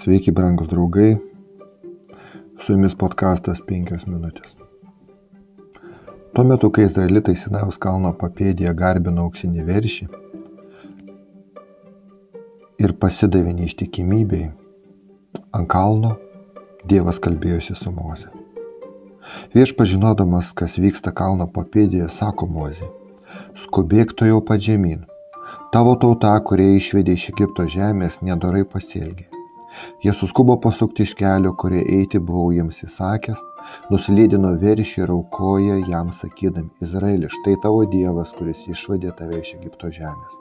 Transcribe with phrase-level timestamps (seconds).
[0.00, 1.18] Sveiki, brangus draugai.
[2.60, 4.54] Su jumis podkastas 5 minutės.
[6.32, 10.06] Tuo metu, kai izraelitai Sinaus kalno papėdėje garbino auksinį veršį
[12.80, 14.46] ir pasidavė neištikimybei,
[15.58, 16.14] ant kalno
[16.88, 18.30] Dievas kalbėjosi su Moze.
[19.52, 22.88] Vieš pažinodamas, kas vyksta kalno papėdėje, sako Mozė,
[23.66, 25.04] skubėk to jau pat žemyn.
[25.76, 29.29] Tavo tauta, kurie išvedė iš Egipto žemės, nedorai pasielgė.
[30.04, 33.40] Jie suskubo pasukti iš kelio, kurie eiti buvau jiems įsakęs,
[33.92, 39.92] nusilydino veršį ir aukoja jam sakydami, Izraeli, štai tavo Dievas, kuris išvadė tave iš Egipto
[39.94, 40.38] žemės.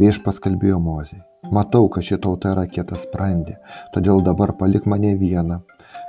[0.00, 1.20] Viešpas kalbėjo Mozei,
[1.52, 3.58] matau, kad ši tauta yra kietas sprendė,
[3.94, 5.60] todėl dabar palik mane vieną,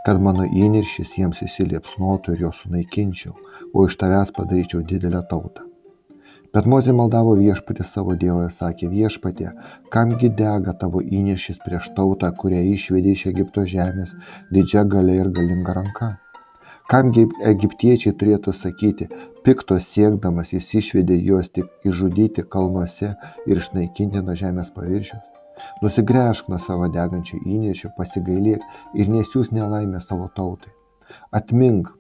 [0.06, 3.36] kad mano įniršys jiems įsiliepsnotų ir juos sunaikinčiau,
[3.74, 5.67] o iš tavęs padaryčiau didelę tautą.
[6.58, 9.52] Bet Mozė maldavo viešpatį savo Dievą ir sakė, viešpatė,
[9.94, 14.16] kamgi dega tavo įnešis prieš tautą, kurią išvedė iš Egipto žemės
[14.56, 16.08] didžia galia ir galinga ranka.
[16.90, 19.06] Kamgi egiptiečiai turėtų sakyti,
[19.46, 23.14] piktos siekdamas jis išvedė juos tik išžudyti kalnuose
[23.46, 25.22] ir išnaikinti nuo žemės paviršiaus.
[25.86, 28.66] Nusigręžk nuo savo degančio įnešio, pasigailėk
[28.98, 30.74] ir nesiūs nelaimę savo tautai.
[31.30, 31.94] Atmink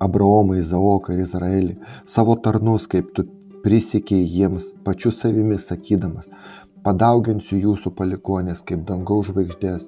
[0.00, 1.74] Abraomą, Izaoką ir Izraelį,
[2.08, 3.28] savo tarnus, kaip tu
[3.68, 6.30] prisiekė jiems pačiu savimi sakydamas,
[6.86, 9.82] padauginsiu jūsų palikonės kaip dangaus žvaigždės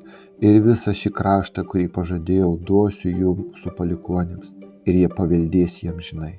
[0.45, 4.51] ir visą šį kraštą, kurį pažadėjau, duosiu jūsų palikonėms
[4.85, 6.35] ir jie paveldės jiems žinai.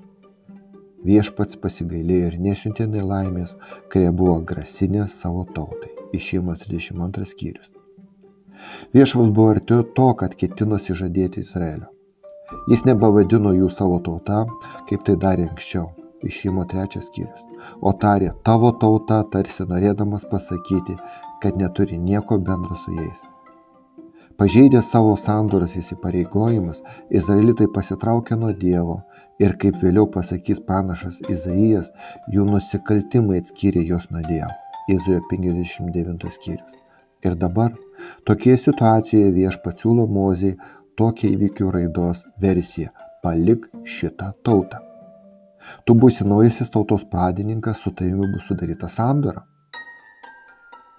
[1.08, 3.56] Viešpats pasigailėjo ir nesiuntė nelaimės,
[3.90, 5.90] kurie buvo grasinės savo tautai.
[6.14, 7.72] Išėjimas 32 skyrius.
[8.94, 11.90] Viešpas buvo arti to, kad ketinosi žadėti Izraelio.
[12.70, 14.44] Jis nebavadino jų savo tauta,
[14.92, 15.90] kaip tai darė anksčiau
[16.28, 17.44] išėjimo trečias skyrius,
[17.82, 20.98] o tarė tavo tauta, tarsi norėdamas pasakyti,
[21.42, 23.28] kad neturi nieko bendro su jais.
[24.42, 26.80] Pažeidę savo sandoras įsipareigojimus,
[27.14, 28.98] izraelitai pasitraukė nuo Dievo
[29.42, 31.92] ir, kaip vėliau pasakys pranašas Izaijas,
[32.34, 34.50] jų nusikaltimai atskyrė juos nuo Dievo.
[34.90, 36.78] Izajo 59 skyrius.
[37.22, 37.76] Ir dabar
[38.26, 40.56] tokie situacijoje viešpats siūlo Mozei
[40.98, 42.90] tokią įvykių raidos versiją-
[43.24, 44.91] palik šitą tautą.
[45.86, 49.46] Tu būsi naujasis tautos pradininkas, su tavimi bus sudaryta sandora.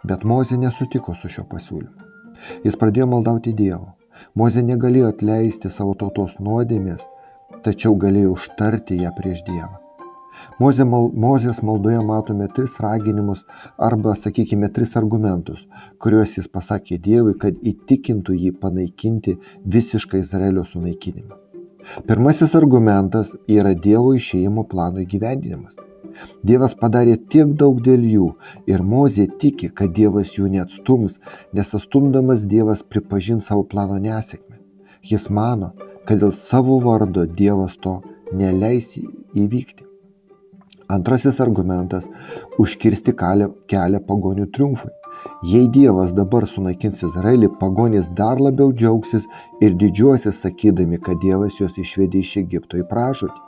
[0.06, 2.08] Bet Mozė nesutiko su šio pasiūlymu.
[2.66, 3.92] Jis pradėjo maldauti Dievo.
[4.38, 7.06] Mozė negalėjo atleisti savo tautos nuodėmės,
[7.62, 9.78] tačiau galėjo užtarti ją prieš Dievą.
[10.60, 13.44] Mozė, mal, Mozės maldoje matome tris raginimus
[13.88, 15.66] arba, sakykime, tris argumentus,
[16.02, 19.38] kuriuos jis pasakė Dievui, kad įtikintų jį panaikinti
[19.76, 21.51] visišką Izraelio sunaikinimą.
[22.06, 25.78] Pirmasis argumentas yra Dievo išėjimo plano įgyvendinimas.
[26.44, 28.28] Dievas padarė tiek daug dėl jų
[28.70, 31.18] ir Mozė tiki, kad Dievas jų neatstums,
[31.56, 34.58] nes atstumdamas Dievas pripažins savo plano nesėkmę.
[35.02, 35.72] Jis mano,
[36.06, 38.00] kad dėl savo vardo Dievas to
[38.32, 39.88] neleis įvykti.
[40.92, 42.08] Antrasis argumentas-
[42.62, 44.90] užkirsti kelią pagonių triumfui.
[45.42, 49.28] Jei Dievas dabar sunaikins Izraelį, pagonys dar labiau džiaugsis
[49.60, 53.40] ir didžiuosis sakydami, kad Dievas juos išvedė iš Egipto į pražūtį.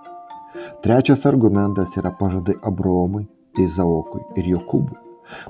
[0.82, 3.26] Trečias argumentas yra pažadai Abraomui,
[3.58, 5.00] Izaokui ir Jokūbui.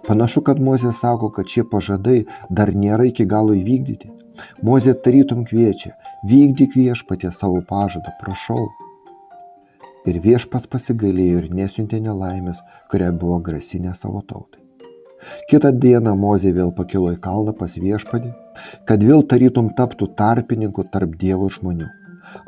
[0.06, 4.12] Panašu, kad Mozė sako, kad šie pažadai dar nėra iki galo įvykdyti.
[4.66, 5.94] Mozė tarytum kviečia,
[6.30, 8.66] vykdyk viešpatė savo pažadą, prašau.
[10.10, 12.60] Ir viešpas pasigailėjo ir nesiuntė nelaimės,
[12.92, 14.63] kurią buvo grasinę savo tautai.
[15.50, 18.32] Kitą dieną Mozė vėl pakilo į kalną pas viešpadį,
[18.88, 21.88] kad vėl tarytum taptų tarpininku tarp Dievo žmonių.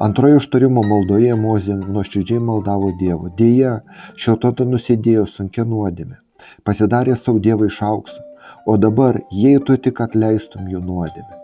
[0.02, 3.30] Antrojo užtarimo maldoje Mozė nuoširdžiai maldavo Dievo.
[3.38, 3.80] Dėja,
[4.16, 6.20] šio tauta nusidėjo sunkia nuodėmė,
[6.64, 8.22] pasidarė savo Dievą iš aukso,
[8.66, 11.42] o dabar jei tu tik atleistum jų nuodėmę,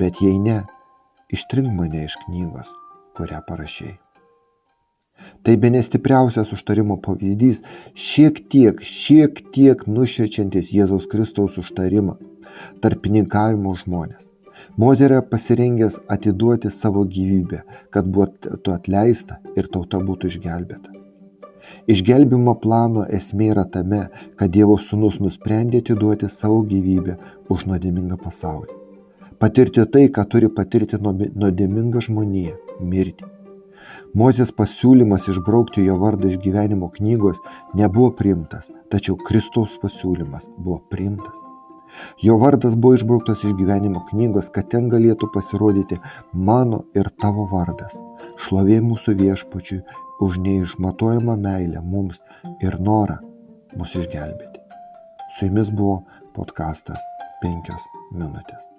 [0.00, 0.62] bet jei ne,
[1.32, 2.72] ištrink mane iš knygos,
[3.18, 4.03] kurią parašiai.
[5.44, 7.58] Tai be nestipriausias užtarimo pavyzdys,
[7.92, 12.14] šiek tiek, šiek tiek nušviečiantis Jėzaus Kristaus užtarimą,
[12.80, 14.30] tarpininkavimo žmonės.
[14.80, 17.60] Mozė yra pasirengęs atiduoti savo gyvybę,
[17.92, 20.94] kad būtų atleista ir tauta būtų išgelbėta.
[21.92, 24.06] Išgelbimo plano esmė yra tame,
[24.40, 27.18] kad Dievo sūnus nusprendė atiduoti savo gyvybę
[27.52, 28.80] už nuodėmingą pasaulį.
[29.40, 32.56] Patirti tai, ką turi patirti nuodėminga žmonija-
[32.92, 33.33] mirti.
[34.18, 37.40] Mozės pasiūlymas išbraukti jo vardą iš gyvenimo knygos
[37.74, 41.36] nebuvo priimtas, tačiau Kristaus pasiūlymas buvo priimtas.
[42.22, 46.00] Jo vardas buvo išbrauktas iš gyvenimo knygos, kad ten galėtų pasirodyti
[46.32, 47.94] mano ir tavo vardas.
[48.44, 49.80] Šlovė mūsų viešpačiui
[50.24, 52.22] už neišmatuojamą meilę mums
[52.64, 53.20] ir norą
[53.78, 54.62] mus išgelbėti.
[55.36, 56.02] Su jumis buvo
[56.36, 57.02] podkastas
[57.42, 57.74] 5
[58.14, 58.73] minutės.